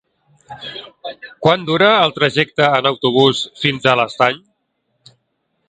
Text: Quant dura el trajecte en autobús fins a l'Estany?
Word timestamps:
Quant 1.45 1.67
dura 1.67 1.89
el 2.07 2.15
trajecte 2.17 2.71
en 2.79 2.91
autobús 2.93 3.45
fins 3.65 3.89
a 3.93 3.97
l'Estany? 4.01 4.41